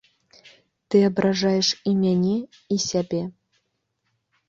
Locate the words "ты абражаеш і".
0.95-1.95